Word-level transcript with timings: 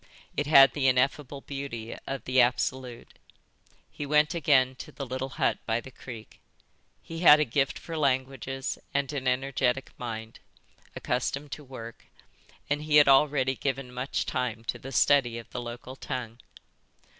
It 0.35 0.47
had 0.47 0.73
the 0.73 0.87
ineffable 0.87 1.41
beauty 1.41 1.95
of 2.07 2.25
the 2.25 2.41
Absolute. 2.41 3.13
He 3.91 4.03
went 4.03 4.33
again 4.33 4.73
to 4.77 4.91
the 4.91 5.05
little 5.05 5.29
hut 5.37 5.59
by 5.67 5.79
the 5.79 5.91
creek. 5.91 6.39
He 7.03 7.19
had 7.19 7.39
a 7.39 7.45
gift 7.45 7.77
for 7.77 7.95
languages 7.95 8.79
and 8.95 9.13
an 9.13 9.27
energetic 9.27 9.91
mind, 9.99 10.39
accustomed 10.95 11.51
to 11.51 11.63
work, 11.63 12.05
and 12.67 12.81
he 12.81 12.95
had 12.95 13.07
already 13.07 13.53
given 13.53 13.93
much 13.93 14.25
time 14.25 14.63
to 14.63 14.79
the 14.79 14.91
study 14.91 15.37
of 15.37 15.51
the 15.51 15.61
local 15.61 15.95
tongue. 15.95 16.39